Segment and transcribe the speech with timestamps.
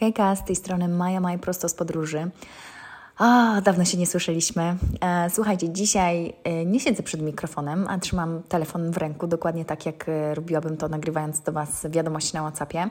[0.00, 2.30] Hejka, z tej strony Maja Maj prosto z podróży.
[3.18, 4.76] A, dawno się nie słyszeliśmy.
[5.00, 9.86] E, słuchajcie, dzisiaj e, nie siedzę przed mikrofonem, a trzymam telefon w ręku, dokładnie tak
[9.86, 12.88] jak e, robiłabym to nagrywając do Was wiadomości na WhatsAppie,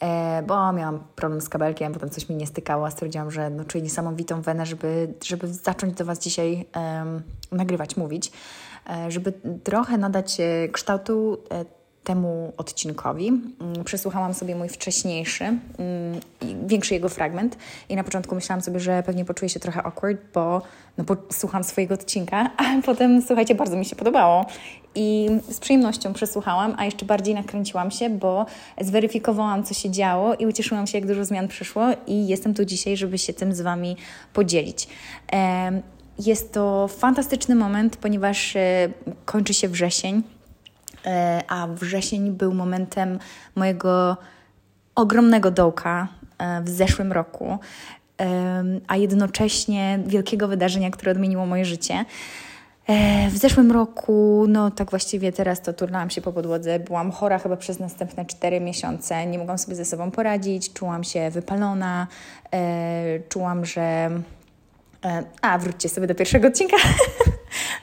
[0.00, 3.64] e, bo miałam problem z kabelkiem, potem coś mi nie stykało, a stwierdziłam, że no,
[3.64, 6.66] czuję niesamowitą wenę, żeby, żeby zacząć do Was dzisiaj
[7.52, 8.32] nagrywać, mówić,
[8.90, 9.32] e, żeby
[9.64, 11.38] trochę nadać e, kształtu
[12.08, 13.28] temu odcinkowi.
[13.28, 15.60] Mm, przesłuchałam sobie mój wcześniejszy, mm,
[16.66, 17.56] większy jego fragment
[17.88, 20.62] i na początku myślałam sobie, że pewnie poczuję się trochę awkward, bo
[20.98, 24.46] no, słucham swojego odcinka, a potem, słuchajcie, bardzo mi się podobało
[24.94, 28.46] i z przyjemnością przesłuchałam, a jeszcze bardziej nakręciłam się, bo
[28.80, 32.96] zweryfikowałam, co się działo i ucieszyłam się, jak dużo zmian przyszło i jestem tu dzisiaj,
[32.96, 33.96] żeby się tym z Wami
[34.32, 34.88] podzielić.
[36.18, 38.88] Jest to fantastyczny moment, ponieważ e,
[39.24, 40.22] kończy się wrzesień,
[41.48, 43.18] a wrzesień był momentem
[43.54, 44.16] mojego
[44.94, 46.08] ogromnego dołka
[46.38, 47.58] e, w zeszłym roku,
[48.88, 52.04] a jednocześnie wielkiego wydarzenia, które odmieniło moje życie.
[52.86, 57.38] E, w zeszłym roku, no tak właściwie teraz to turnęłam się po podłodze, byłam chora
[57.38, 62.06] chyba przez następne 4 miesiące, nie mogłam sobie ze sobą poradzić, czułam się wypalona,
[63.28, 64.10] czułam, że
[65.04, 66.76] E, a, wróćcie sobie do pierwszego odcinka.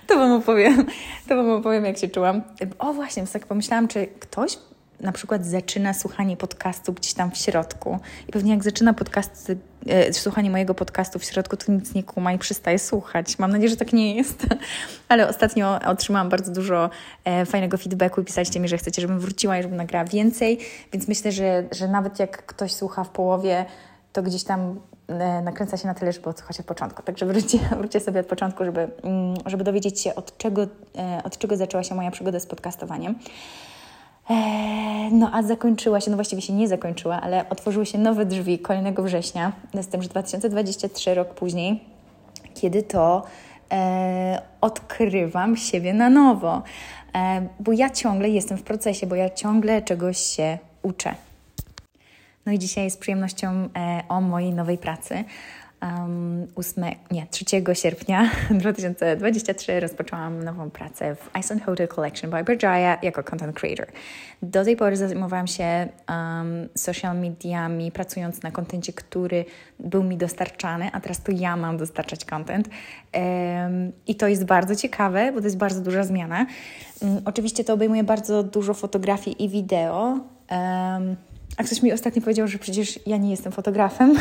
[0.07, 0.85] to Wam opowiem.
[1.27, 2.41] To Wam opowiem, jak się czułam.
[2.79, 4.57] O, właśnie, tak pomyślałam, czy ktoś
[4.99, 9.51] na przykład zaczyna słuchanie podcastu gdzieś tam w środku i pewnie jak zaczyna podcast,
[9.87, 13.39] e, słuchanie mojego podcastu w środku, to nic nie kuma i przestaje słuchać.
[13.39, 14.45] Mam nadzieję, że tak nie jest,
[15.09, 16.89] ale ostatnio otrzymałam bardzo dużo
[17.25, 20.59] e, fajnego feedbacku i pisaliście mi, że chcecie, żebym wróciła i żebym nagrała więcej,
[20.93, 23.65] więc myślę, że, że nawet jak ktoś słucha w połowie,
[24.13, 24.79] to gdzieś tam
[25.43, 27.03] nakręca się na tyle, żeby odsłuchać od początku.
[27.03, 30.61] Także wróćcie, wróćcie sobie od początku, żeby, mm, żeby dowiedzieć się, od czego,
[30.97, 33.15] e, od czego zaczęła się moja przygoda z podcastowaniem.
[34.29, 34.35] E,
[35.11, 39.03] no a zakończyła się, no właściwie się nie zakończyła, ale otworzyły się nowe drzwi kolejnego
[39.03, 41.83] września, z tym, że 2023 rok później,
[42.53, 43.23] kiedy to
[43.71, 46.61] e, odkrywam siebie na nowo.
[47.15, 51.15] E, bo ja ciągle jestem w procesie, bo ja ciągle czegoś się uczę.
[52.45, 55.23] No i dzisiaj z przyjemnością e, o mojej nowej pracy.
[55.81, 58.29] Um, 8, nie, 3 sierpnia
[58.59, 63.87] 2023 rozpoczęłam nową pracę w Iceland Hotel Collection by Berjaya jako content creator.
[64.41, 69.45] Do tej pory zajmowałam się um, social mediami, pracując na kontencie, który
[69.79, 72.67] był mi dostarczany, a teraz to ja mam dostarczać content.
[72.67, 76.45] Um, I to jest bardzo ciekawe, bo to jest bardzo duża zmiana.
[77.01, 80.19] Um, oczywiście to obejmuje bardzo dużo fotografii i wideo.
[81.57, 84.13] A ktoś mi ostatnio powiedział, że przecież ja nie jestem fotografem,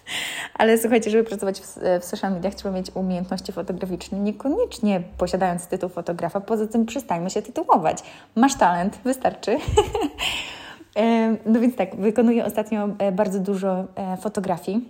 [0.58, 5.88] ale słuchajcie, żeby pracować w, w social mediach trzeba mieć umiejętności fotograficzne, niekoniecznie posiadając tytuł
[5.88, 7.98] fotografa, poza tym przestańmy się tytułować.
[8.36, 9.58] Masz talent, wystarczy.
[11.46, 14.88] no więc tak, wykonuję ostatnio e, bardzo dużo e, fotografii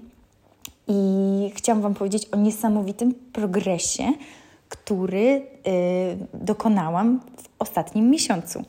[0.88, 4.12] i chciałam Wam powiedzieć o niesamowitym progresie,
[4.68, 5.42] który e,
[6.34, 8.64] dokonałam w ostatnim miesiącu.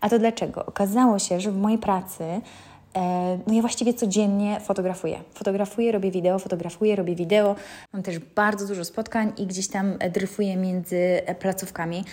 [0.00, 0.66] A to dlaczego?
[0.66, 5.20] Okazało się, że w mojej pracy e, no ja właściwie codziennie fotografuję.
[5.34, 7.56] Fotografuję, robię wideo, fotografuję, robię wideo.
[7.92, 12.04] Mam też bardzo dużo spotkań i gdzieś tam dryfuję między placówkami.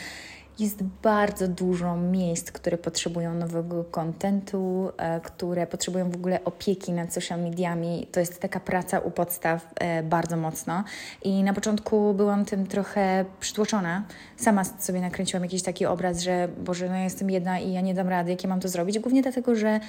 [0.59, 7.13] Jest bardzo dużo miejsc, które potrzebują nowego kontentu, e, które potrzebują w ogóle opieki nad
[7.13, 8.07] social mediami.
[8.11, 10.83] To jest taka praca u podstaw e, bardzo mocno.
[11.23, 14.03] I na początku byłam tym trochę przytłoczona.
[14.37, 17.93] Sama sobie nakręciłam jakiś taki obraz, że Boże, no ja jestem jedna i ja nie
[17.93, 18.99] dam rady, jakie mam to zrobić.
[18.99, 19.79] Głównie dlatego, że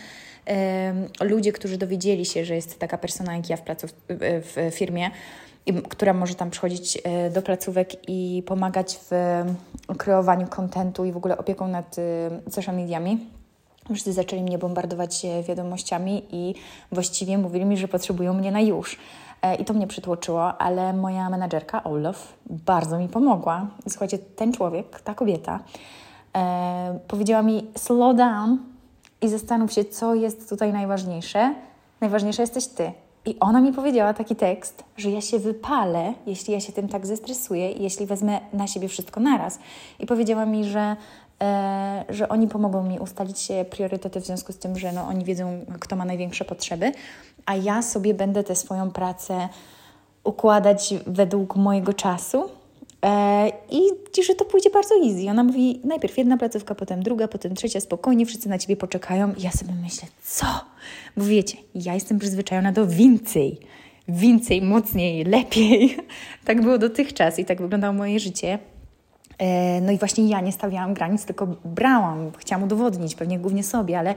[1.21, 3.93] ludzie, którzy dowiedzieli się, że jest taka persona jak ja w, pracy, w,
[4.71, 5.11] w firmie,
[5.89, 9.15] która może tam przychodzić e, do placówek i pomagać w
[9.99, 13.27] kreowaniu kontentu i w ogóle opieką nad e, social mediami.
[13.85, 16.55] Wszyscy zaczęli mnie bombardować e, wiadomościami i
[16.93, 18.99] właściwie mówili mi, że potrzebują mnie na już.
[19.59, 23.67] I to mnie przytłoczyło, ale moja menadżerka, Olaf, bardzo mi pomogła.
[23.89, 25.61] Słuchajcie, ten człowiek, ta kobieta,
[26.37, 28.59] e, powiedziała mi: slow down
[29.21, 31.55] i zastanów się, co jest tutaj najważniejsze.
[32.01, 32.93] Najważniejsza jesteś ty.
[33.27, 37.07] I ona mi powiedziała taki tekst, że ja się wypalę, jeśli ja się tym tak
[37.07, 39.59] zestresuję i jeśli wezmę na siebie wszystko naraz.
[39.99, 40.97] I powiedziała mi, że,
[41.43, 45.65] e, że oni pomogą mi ustalić priorytety w związku z tym, że no, oni wiedzą,
[45.81, 46.93] kto ma największe potrzeby,
[47.47, 49.49] a ja sobie będę tę swoją pracę
[50.25, 52.49] układać według mojego czasu
[53.71, 53.81] I
[54.23, 55.31] że to pójdzie bardzo easy.
[55.31, 59.35] Ona mówi najpierw jedna placówka, potem druga, potem trzecia, spokojnie, wszyscy na ciebie poczekają.
[59.35, 60.47] I ja sobie myślę, co?
[61.17, 63.59] Bo wiecie, ja jestem przyzwyczajona do więcej.
[64.09, 65.97] Więcej, mocniej, lepiej.
[66.45, 68.59] tak było dotychczas i tak wyglądało moje życie.
[69.39, 72.33] E, no i właśnie ja nie stawiałam granic, tylko brałam.
[72.39, 74.15] Chciałam udowodnić, pewnie głównie sobie, ale,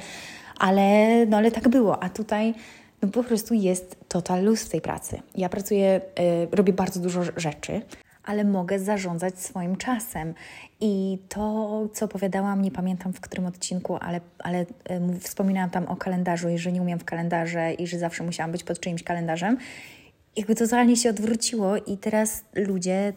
[0.59, 2.03] ale, no ale tak było.
[2.03, 2.53] A tutaj
[3.01, 5.21] no po prostu jest total luz w tej pracy.
[5.35, 6.01] Ja pracuję,
[6.51, 7.81] y, robię bardzo dużo rzeczy,
[8.27, 10.33] ale mogę zarządzać swoim czasem.
[10.79, 15.95] I to, co opowiadałam, nie pamiętam w którym odcinku, ale, ale y, wspominałam tam o
[15.95, 19.57] kalendarzu i że nie umiem w kalendarze i że zawsze musiałam być pod czyimś kalendarzem.
[20.35, 23.13] Jakby totalnie się odwróciło i teraz ludzie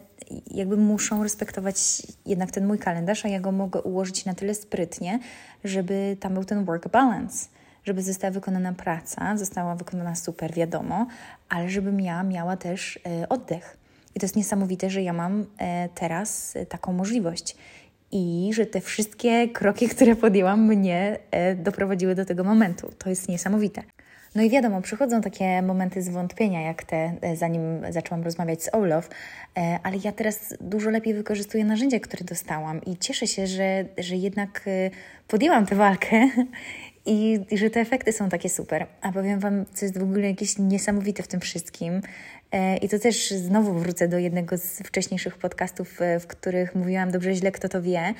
[0.51, 1.77] jakby muszą respektować
[2.25, 5.19] jednak ten mój kalendarz, a ja go mogę ułożyć na tyle sprytnie,
[5.63, 7.47] żeby tam był ten work balance
[7.83, 11.07] żeby została wykonana praca, została wykonana super, wiadomo,
[11.49, 13.80] ale żebym ja miała też e, oddech.
[14.15, 17.55] I to jest niesamowite, że ja mam e, teraz e, taką możliwość
[18.11, 21.17] i że te wszystkie kroki, które podjęłam, mnie
[21.55, 22.91] doprowadziły do tego momentu.
[22.97, 23.83] To jest niesamowite.
[24.35, 29.09] No i wiadomo, przychodzą takie momenty zwątpienia, jak te, zanim zaczęłam rozmawiać z Olof,
[29.83, 34.69] ale ja teraz dużo lepiej wykorzystuję narzędzia, które dostałam i cieszę się, że, że jednak
[35.27, 36.27] podjęłam tę walkę
[37.05, 38.87] i, I, że te efekty są takie super.
[39.01, 42.01] A powiem Wam, co jest w ogóle jakieś niesamowite w tym wszystkim.
[42.51, 47.11] E, I to też znowu wrócę do jednego z wcześniejszych podcastów, e, w których mówiłam
[47.11, 48.13] dobrze, źle, kto to wie.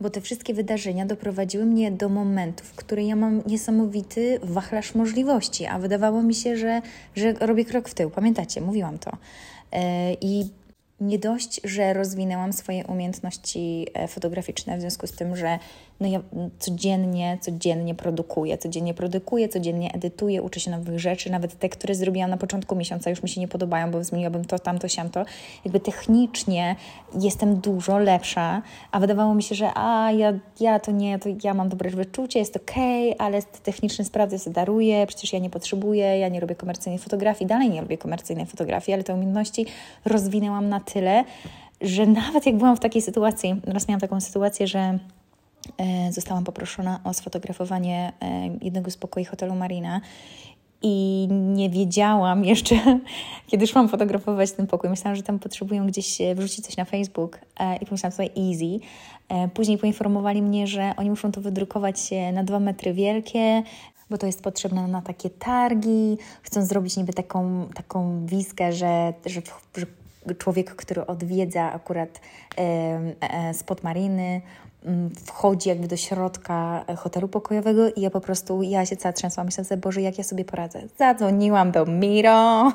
[0.00, 5.66] Bo te wszystkie wydarzenia doprowadziły mnie do momentu, w którym ja mam niesamowity wachlarz możliwości,
[5.66, 6.82] a wydawało mi się, że,
[7.16, 8.10] że robię krok w tył.
[8.10, 9.10] Pamiętacie, mówiłam to.
[9.72, 10.50] E, I
[11.00, 15.58] nie dość, że rozwinęłam swoje umiejętności fotograficzne, w związku z tym, że
[16.00, 16.20] no ja
[16.58, 22.30] codziennie, codziennie produkuję, codziennie produkuję, codziennie edytuję, uczę się nowych rzeczy, nawet te, które zrobiłam
[22.30, 25.24] na początku miesiąca już mi się nie podobają, bo zmieniłabym to, tamto, siamto.
[25.64, 26.76] Jakby technicznie
[27.20, 28.62] jestem dużo lepsza,
[28.92, 32.38] a wydawało mi się, że a ja, ja to nie, to ja mam dobre wyczucie,
[32.38, 36.54] jest okej, okay, ale techniczne sprawy sobie daruję, przecież ja nie potrzebuję, ja nie robię
[36.54, 39.66] komercyjnej fotografii, dalej nie robię komercyjnej fotografii, ale te umiejętności
[40.04, 41.24] rozwinęłam na tyle,
[41.80, 44.98] że nawet jak byłam w takiej sytuacji, raz miałam taką sytuację, że
[46.10, 50.00] zostałam poproszona o sfotografowanie e, jednego z pokoi hotelu Marina
[50.82, 53.00] i nie wiedziałam jeszcze,
[53.46, 54.90] kiedy szłam fotografować ten pokój.
[54.90, 57.38] Myślałam, że tam potrzebują gdzieś e, wrzucić coś na Facebook
[57.80, 58.86] i pomyślałam sobie easy.
[59.54, 61.96] Później poinformowali mnie, że oni muszą to wydrukować
[62.32, 63.62] na dwa metry wielkie,
[64.10, 66.18] bo to jest potrzebne na takie targi.
[66.42, 69.42] Chcą zrobić niby taką, taką wizkę, że, że,
[69.76, 69.86] że
[70.38, 72.20] człowiek, który odwiedza akurat
[72.58, 74.40] e, spod mariny,
[74.84, 79.46] Mm, wchodzi jakby do środka hotelu pokojowego i ja po prostu, ja się cała trzęsłam,
[79.46, 80.82] myślałam sobie, Boże, jak ja sobie poradzę.
[80.98, 82.72] Zadzwoniłam do Miro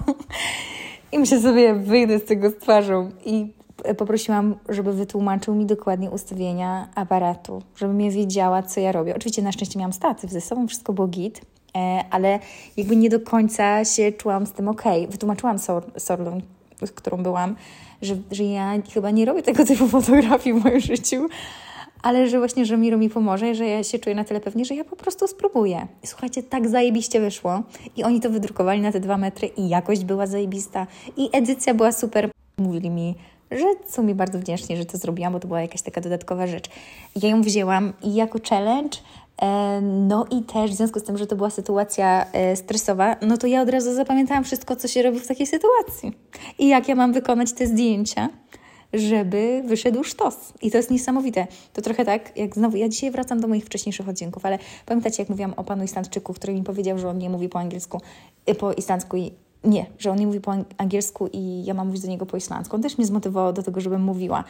[1.12, 3.54] i myślę sobie, wyjdę z tego z twarzą i
[3.98, 9.16] poprosiłam, żeby wytłumaczył mi dokładnie ustawienia aparatu, żebym ja wiedziała, co ja robię.
[9.16, 11.42] Oczywiście na szczęście miałam statyw ze sobą, wszystko było git,
[11.76, 12.40] e, ale
[12.78, 14.84] jakby nie do końca się czułam z tym ok.
[15.10, 15.58] Wytłumaczyłam
[15.98, 16.42] Sorlun,
[16.82, 17.56] z którą byłam,
[18.02, 21.28] że, że ja chyba nie robię tego typu fotografii w moim życiu,
[22.06, 24.76] ale że właśnie, że Miro mi pomoże, że ja się czuję na tyle pewnie, że
[24.76, 25.88] ja po prostu spróbuję.
[26.04, 27.64] I słuchajcie, tak zajebiście wyszło.
[27.98, 30.88] I oni to wydrukowali na te dwa metry i jakość była zajebista
[31.18, 32.32] i edycja była super.
[32.58, 33.16] Mówili mi,
[33.52, 36.70] że są mi bardzo wdzięczni, że to zrobiłam, bo to była jakaś taka dodatkowa rzecz.
[37.22, 38.98] Ja ją wzięłam i jako challenge
[39.82, 43.48] no i też w związku z tym, że to była sytuacja e, stresowa, no to
[43.48, 46.14] ja od razu zapamiętałam wszystko, co się robi w takiej sytuacji.
[46.60, 48.30] I jak ja mam wykonać te zdjęcia,
[48.94, 50.54] żeby wyszedł sztos.
[50.62, 51.48] I to jest niesamowite.
[51.74, 55.30] To trochę tak, jak znowu, ja dzisiaj wracam do moich wcześniejszych odcinków, ale pamiętacie, jak
[55.30, 58.02] mówiłam o panu Islandczyku, który mi powiedział, że on nie mówi po angielsku,
[58.50, 59.32] y, po islandzku i
[59.64, 62.76] nie, że on nie mówi po angielsku i ja mam mówić do niego po islandzku.
[62.76, 64.44] On też mnie zmotywował do tego, żebym mówiła.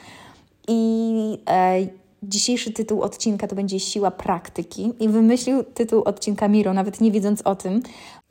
[0.67, 1.88] I e,
[2.24, 4.93] dzisiejszy tytuł odcinka to będzie Siła praktyki.
[5.00, 7.81] I wymyślił tytuł odcinka Miro, nawet nie wiedząc o tym.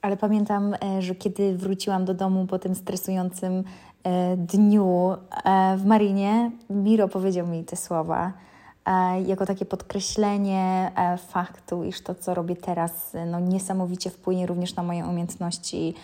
[0.03, 3.65] Ale pamiętam, e, że kiedy wróciłam do domu po tym stresującym
[4.05, 8.33] E, dniu e, w Marinie Miro powiedział mi te słowa
[9.27, 10.93] jako takie podkreślenie
[11.29, 15.95] faktu, iż to, co robię teraz, no, niesamowicie wpłynie również na moje umiejętności,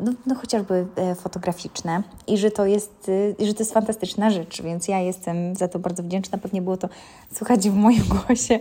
[0.00, 5.00] no, no, chociażby fotograficzne i że to, jest, że to jest fantastyczna rzecz, więc ja
[5.00, 6.38] jestem za to bardzo wdzięczna.
[6.38, 6.88] Pewnie było to
[7.32, 8.58] słychać w moim głosie,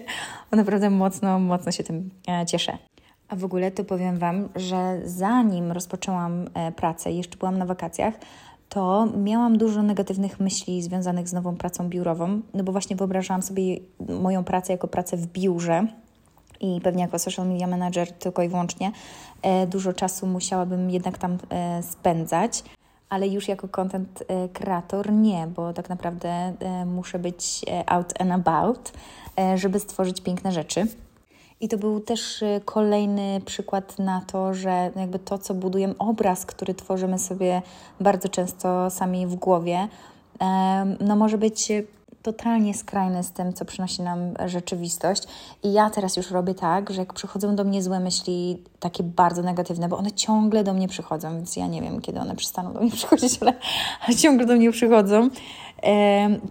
[0.52, 2.10] bo naprawdę mocno, mocno się tym
[2.48, 2.78] cieszę.
[3.32, 8.14] A w ogóle to powiem Wam, że zanim rozpoczęłam e, pracę, jeszcze byłam na wakacjach,
[8.70, 13.78] to miałam dużo negatywnych myśli związanych z nową pracą biurową, no bo właśnie wyobrażałam sobie
[14.22, 15.88] moją pracę jako pracę w biurze
[16.62, 18.92] i pewnie jako social media manager tylko i wyłącznie.
[19.42, 22.64] E, dużo czasu musiałabym jednak tam e, spędzać,
[23.10, 26.54] ale już jako content creator nie, bo tak naprawdę
[26.86, 28.92] muszę być out and about,
[29.56, 30.88] żeby stworzyć piękne rzeczy.
[31.62, 36.74] I to był też kolejny przykład na to, że jakby to, co budujemy, obraz, który
[36.74, 37.62] tworzymy sobie
[38.00, 39.88] bardzo często sami w głowie,
[41.00, 41.72] no może być
[42.24, 45.24] totalnie skrajny z tym, co przynosi nam rzeczywistość.
[45.64, 49.42] I ja teraz już robię tak, że jak przychodzą do mnie złe myśli, takie bardzo
[49.42, 52.80] negatywne, bo one ciągle do mnie przychodzą, więc ja nie wiem, kiedy one przestaną do
[52.82, 53.54] mnie przychodzić, ale,
[54.08, 55.30] ale ciągle do mnie przychodzą,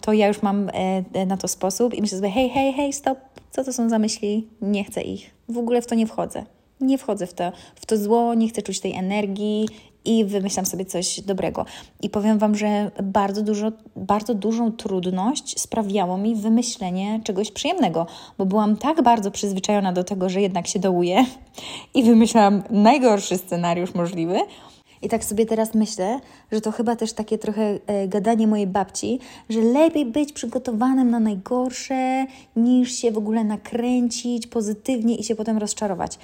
[0.00, 0.70] to ja już mam
[1.12, 3.18] e, na to sposób i myślę sobie, hej, hej, hej, stop,
[3.50, 4.48] co to są za myśli?
[4.62, 5.30] Nie chcę ich.
[5.48, 6.44] W ogóle w to nie wchodzę.
[6.80, 9.68] Nie wchodzę w to, w to zło, nie chcę czuć tej energii
[10.04, 11.64] i wymyślam sobie coś dobrego.
[12.02, 18.06] I powiem Wam, że bardzo, dużo, bardzo dużą trudność sprawiało mi wymyślenie czegoś przyjemnego,
[18.38, 21.24] bo byłam tak bardzo przyzwyczajona do tego, że jednak się dołuję
[21.94, 24.38] i wymyślałam najgorszy scenariusz możliwy,
[25.02, 26.20] i tak sobie teraz myślę,
[26.52, 31.20] że to chyba też takie trochę e, gadanie mojej babci, że lepiej być przygotowanym na
[31.20, 32.26] najgorsze,
[32.56, 36.18] niż się w ogóle nakręcić pozytywnie i się potem rozczarować.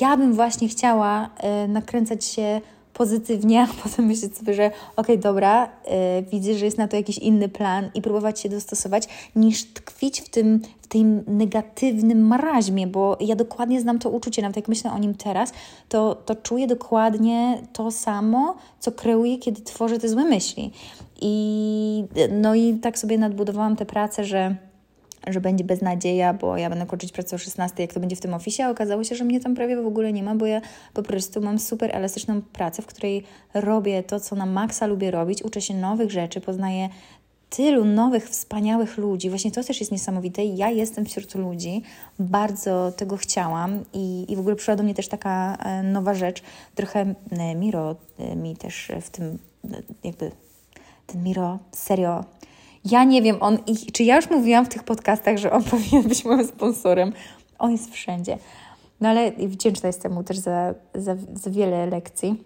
[0.00, 2.60] Ja bym właśnie chciała e, nakręcać się
[2.94, 6.96] pozytywnie, a potem myśleć sobie, że okej, okay, dobra, yy, widzę, że jest na to
[6.96, 12.86] jakiś inny plan i próbować się dostosować, niż tkwić w tym, w tym negatywnym maraźmie,
[12.86, 15.52] bo ja dokładnie znam to uczucie, nawet jak myślę o nim teraz,
[15.88, 20.72] to, to czuję dokładnie to samo, co kreuję, kiedy tworzę te złe myśli.
[21.20, 24.56] I, no i tak sobie nadbudowałam tę pracę, że
[25.26, 28.34] że będzie beznadzieja, bo ja będę kończyć pracę o 16, jak to będzie w tym
[28.34, 30.60] oficie, a okazało się, że mnie tam prawie w ogóle nie ma, bo ja
[30.94, 33.24] po prostu mam super elastyczną pracę, w której
[33.54, 36.88] robię to, co na maksa lubię robić, uczę się nowych rzeczy, poznaję
[37.50, 39.28] tylu nowych, wspaniałych ludzi.
[39.28, 40.44] Właśnie to też jest niesamowite.
[40.44, 41.82] Ja jestem wśród ludzi,
[42.18, 46.42] bardzo tego chciałam i, i w ogóle przyszła do mnie też taka e, nowa rzecz.
[46.74, 49.38] Trochę e, Miro e, mi też w tym,
[50.04, 50.30] jakby
[51.06, 52.24] ten Miro serio
[52.84, 53.58] ja nie wiem, on,
[53.92, 57.12] czy ja już mówiłam w tych podcastach, że on powinien być moim sponsorem.
[57.58, 58.38] On jest wszędzie.
[59.00, 62.44] No ale wdzięczna jestem mu też za, za, za wiele lekcji.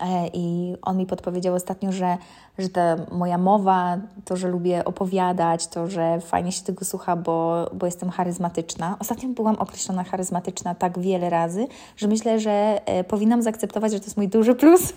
[0.00, 2.16] E, I on mi podpowiedział ostatnio, że,
[2.58, 7.70] że ta moja mowa, to, że lubię opowiadać, to, że fajnie się tego słucha, bo,
[7.74, 8.96] bo jestem charyzmatyczna.
[9.00, 11.66] Ostatnio byłam określona charyzmatyczna tak wiele razy,
[11.96, 14.92] że myślę, że e, powinnam zaakceptować, że to jest mój duży plus.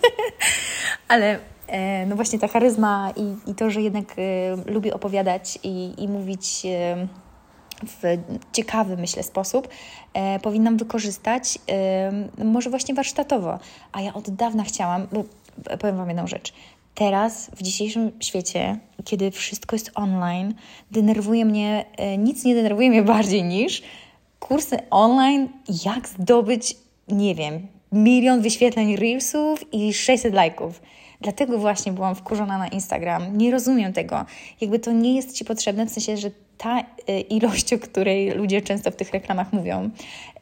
[1.08, 1.38] Ale
[2.06, 6.62] no właśnie ta charyzma i, i to, że jednak y, lubię opowiadać i, i mówić
[6.64, 7.08] y,
[7.86, 8.18] w
[8.52, 9.68] ciekawy, myślę, sposób,
[10.14, 11.58] e, powinnam wykorzystać
[12.40, 13.58] y, może właśnie warsztatowo.
[13.92, 15.24] A ja od dawna chciałam, bo
[15.78, 16.52] powiem Wam jedną rzecz.
[16.94, 20.54] Teraz, w dzisiejszym świecie, kiedy wszystko jest online,
[20.90, 21.84] denerwuje mnie,
[22.18, 23.82] nic nie denerwuje mnie bardziej niż
[24.38, 25.48] kursy online,
[25.84, 26.76] jak zdobyć,
[27.08, 30.80] nie wiem, milion wyświetleń Reelsów i 600 lajków.
[31.20, 33.38] Dlatego właśnie byłam wkurzona na Instagram.
[33.38, 34.24] Nie rozumiem tego.
[34.60, 38.62] Jakby to nie jest Ci potrzebne, w sensie, że ta y, ilość, o której ludzie
[38.62, 39.90] często w tych reklamach mówią,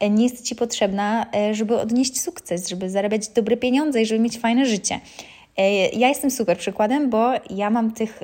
[0.03, 4.19] y, nie jest Ci potrzebna, y, żeby odnieść sukces, żeby zarabiać dobre pieniądze i żeby
[4.19, 4.99] mieć fajne życie.
[5.93, 8.23] Ja jestem super przykładem, bo ja mam tych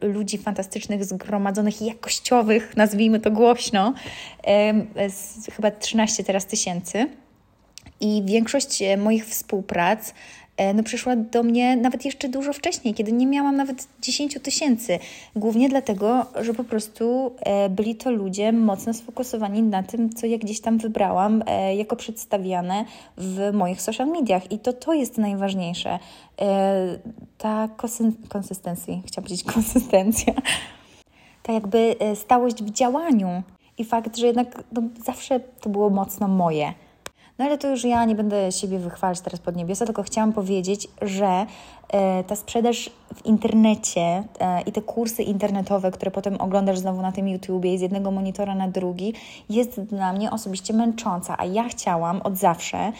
[0.00, 3.94] ludzi fantastycznych, zgromadzonych, jakościowych, nazwijmy to głośno,
[5.52, 7.06] chyba 13 teraz tysięcy.
[8.00, 10.39] I większość moich współprac E,
[10.74, 14.98] no przyszła do mnie nawet jeszcze dużo wcześniej, kiedy nie miałam nawet 10 tysięcy.
[15.36, 20.38] Głównie dlatego, że po prostu e, byli to ludzie mocno sfokusowani na tym, co ja
[20.38, 22.84] gdzieś tam wybrałam e, jako przedstawiane
[23.16, 24.52] w moich social mediach.
[24.52, 25.98] I to to jest najważniejsze.
[27.38, 27.68] Ta
[28.28, 30.34] konsystencja, chciałam powiedzieć konsystencja,
[31.42, 33.42] ta jakby stałość w działaniu
[33.78, 36.74] i fakt, że jednak no, zawsze to było mocno moje.
[37.40, 40.88] No ale to już ja nie będę siebie wychwalać teraz pod niebiosa, tylko chciałam powiedzieć,
[41.02, 41.46] że
[42.26, 47.28] ta sprzedaż w internecie e, i te kursy internetowe, które potem oglądasz znowu na tym
[47.28, 49.14] YouTubie z jednego monitora na drugi,
[49.50, 52.92] jest dla mnie osobiście męcząca, a ja chciałam od zawsze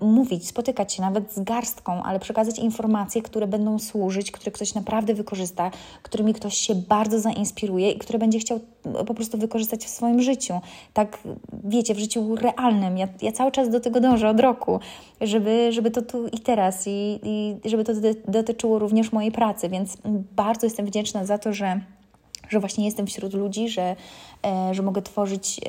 [0.00, 5.14] mówić, spotykać się nawet z garstką, ale przekazać informacje, które będą służyć, które ktoś naprawdę
[5.14, 5.70] wykorzysta,
[6.02, 8.60] którymi ktoś się bardzo zainspiruje i które będzie chciał
[9.06, 10.54] po prostu wykorzystać w swoim życiu.
[10.94, 11.18] Tak,
[11.64, 12.98] wiecie, w życiu realnym.
[12.98, 14.80] Ja, ja cały czas do tego dążę od roku,
[15.20, 17.20] żeby, żeby to tu i teraz i,
[17.64, 17.92] i żeby to
[18.28, 19.96] dotyczyło również mojej pracy, więc
[20.36, 21.80] bardzo jestem wdzięczna za to, że
[22.50, 23.96] że właśnie jestem wśród ludzi, że,
[24.46, 25.60] e, że mogę tworzyć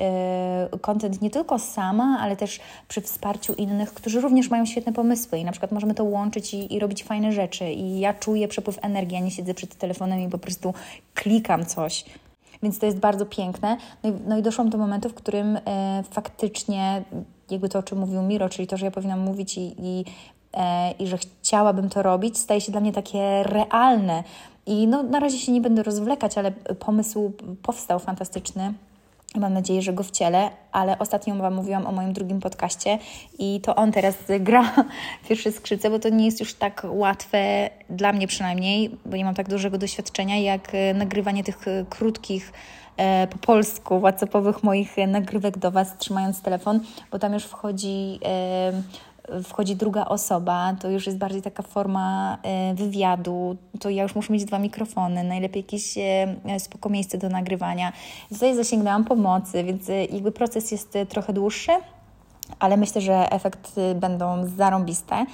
[0.80, 5.44] kontent nie tylko sama, ale też przy wsparciu innych, którzy również mają świetne pomysły i
[5.44, 7.72] na przykład możemy to łączyć i, i robić fajne rzeczy.
[7.72, 10.74] I ja czuję przepływ energii, a nie siedzę przed telefonem i po prostu
[11.14, 12.04] klikam coś.
[12.62, 13.76] Więc to jest bardzo piękne.
[14.02, 17.02] No i, no i doszłam do momentu, w którym e, faktycznie
[17.50, 20.04] jakby to, o czym mówił Miro, czyli to, że ja powinnam mówić i, i, e,
[20.98, 24.22] i że chciałabym to robić, staje się dla mnie takie realne,
[24.66, 27.32] i no, na razie się nie będę rozwlekać, ale pomysł
[27.62, 28.72] powstał fantastyczny.
[29.34, 32.98] Mam nadzieję, że go wcielę, ale ostatnio Wam mówiłam o moim drugim podcaście
[33.38, 34.72] i to on teraz gra
[35.28, 39.34] pierwsze skrzyce, bo to nie jest już tak łatwe, dla mnie przynajmniej, bo nie mam
[39.34, 42.52] tak dużego doświadczenia, jak e, nagrywanie tych e, krótkich
[42.96, 46.80] e, po polsku, whatsappowych moich nagrywek do Was, trzymając telefon,
[47.10, 48.20] bo tam już wchodzi
[49.44, 54.32] wchodzi druga osoba, to już jest bardziej taka forma e, wywiadu, to ja już muszę
[54.32, 57.92] mieć dwa mikrofony, najlepiej jakieś e, spoko miejsce do nagrywania.
[58.28, 61.72] Tutaj zasięgnęłam pomocy, więc e, jakby proces jest trochę dłuższy,
[62.58, 65.26] ale myślę, że efekty będą zarąbiste.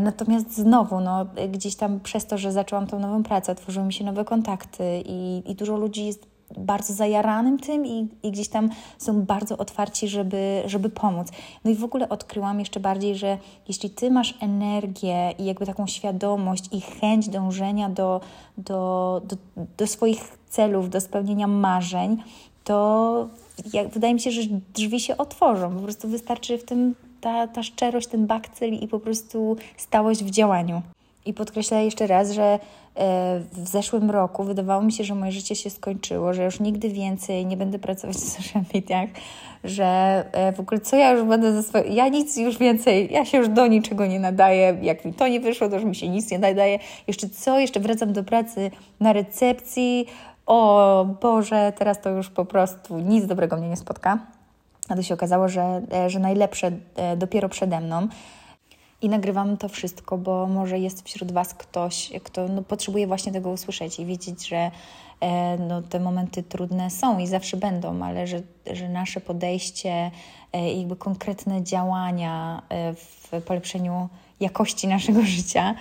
[0.00, 4.04] Natomiast znowu, no, gdzieś tam przez to, że zaczęłam tą nową pracę, otworzyły mi się
[4.04, 9.22] nowe kontakty i, i dużo ludzi jest bardzo zajaranym tym i, i gdzieś tam są
[9.22, 11.28] bardzo otwarci, żeby, żeby pomóc.
[11.64, 15.86] No i w ogóle odkryłam jeszcze bardziej, że jeśli Ty masz energię i jakby taką
[15.86, 18.20] świadomość i chęć dążenia do,
[18.58, 19.36] do, do,
[19.76, 22.22] do swoich celów, do spełnienia marzeń,
[22.64, 23.28] to
[23.72, 24.40] jak, wydaje mi się, że
[24.74, 25.76] drzwi się otworzą.
[25.76, 30.30] Po prostu wystarczy w tym ta, ta szczerość, ten bakcyl i po prostu stałość w
[30.30, 30.82] działaniu.
[31.26, 32.58] I podkreślę jeszcze raz, że
[33.52, 37.46] w zeszłym roku wydawało mi się, że moje życie się skończyło, że już nigdy więcej
[37.46, 39.08] nie będę pracować w social mediach,
[39.64, 39.84] że
[40.32, 41.92] e, w ogóle co ja już będę ze swoim...
[41.92, 44.78] Ja nic już więcej, ja się już do niczego nie nadaję.
[44.82, 46.78] Jak mi to nie wyszło, to już mi się nic nie nadaje.
[47.06, 47.58] Jeszcze co?
[47.58, 48.70] Jeszcze wracam do pracy
[49.00, 50.06] na recepcji.
[50.46, 54.18] O Boże, teraz to już po prostu nic dobrego mnie nie spotka.
[54.88, 56.70] A to się okazało, że, e, że najlepsze
[57.16, 58.08] dopiero przede mną.
[59.04, 63.50] I nagrywam to wszystko, bo może jest wśród Was ktoś, kto no, potrzebuje właśnie tego
[63.50, 64.70] usłyszeć i wiedzieć, że
[65.20, 68.42] e, no, te momenty trudne są i zawsze będą, ale że,
[68.72, 70.10] że nasze podejście
[70.52, 74.08] e, jakby konkretne działania e, w polepszeniu
[74.40, 75.74] jakości naszego życia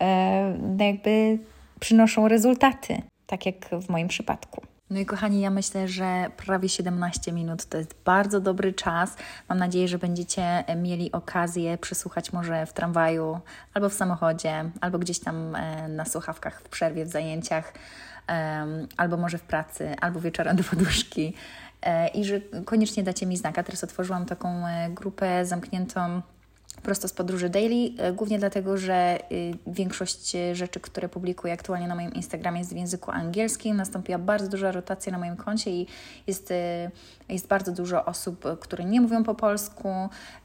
[0.00, 1.38] e, no, jakby
[1.80, 4.69] przynoszą rezultaty, tak jak w moim przypadku.
[4.90, 9.16] No i kochani, ja myślę, że prawie 17 minut to jest bardzo dobry czas.
[9.48, 13.40] Mam nadzieję, że będziecie mieli okazję przesłuchać może w tramwaju,
[13.74, 17.72] albo w samochodzie, albo gdzieś tam e, na słuchawkach w przerwie, w zajęciach,
[18.96, 21.34] albo może w pracy, albo wieczorem do poduszki.
[21.82, 23.62] E, I że koniecznie dacie mi znaka.
[23.62, 26.22] Teraz otworzyłam taką e, grupę zamkniętą
[26.82, 31.94] prosto z podróży daily, e, głównie dlatego, że y, większość rzeczy, które publikuję aktualnie na
[31.94, 33.76] moim Instagramie jest w języku angielskim.
[33.76, 35.86] Nastąpiła bardzo duża rotacja na moim koncie i
[36.26, 36.54] jest, y,
[37.30, 39.88] jest bardzo dużo osób, które nie mówią po polsku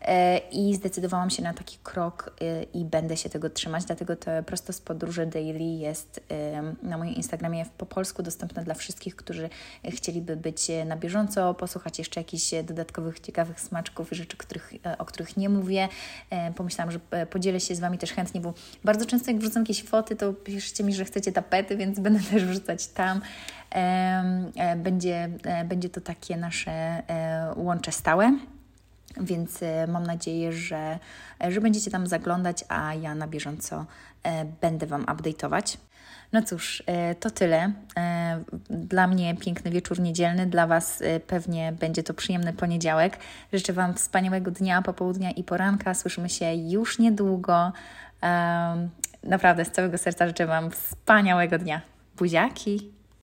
[0.01, 4.31] e, i zdecydowałam się na taki krok y, i będę się tego trzymać, dlatego to
[4.45, 6.19] prosto z podróży daily jest
[6.83, 9.49] na moim Instagramie po polsku dostępne dla wszystkich, którzy
[9.89, 15.05] chcieliby być na bieżąco, posłuchać jeszcze jakichś dodatkowych, ciekawych smaczków i rzeczy, których, e, o
[15.05, 15.89] których nie mówię.
[16.29, 19.63] E, pomyślałam, że e, podzielę się z Wami też chętnie, bo bardzo często jak wrzucam
[19.63, 23.21] jakieś foty, to piszecie mi, że chcecie tapety, więc będę też wrzucać tam.
[23.75, 25.29] E, będzie,
[25.65, 27.03] będzie to takie nasze
[27.55, 28.38] łącze stałe.
[29.21, 30.99] Więc mam nadzieję, że,
[31.49, 33.85] że będziecie tam zaglądać, a ja na bieżąco
[34.61, 35.77] będę Wam update'ować.
[36.35, 37.71] No cóż, e, to tyle.
[37.97, 43.17] E, dla mnie piękny wieczór niedzielny, dla Was e, pewnie będzie to przyjemny poniedziałek.
[43.53, 45.93] Życzę Wam wspaniałego dnia, popołudnia i poranka.
[45.93, 47.71] Słyszymy się już niedługo.
[49.23, 51.81] Naprawdę z całego serca życzę Wam wspaniałego dnia.
[52.17, 52.94] Buziaki!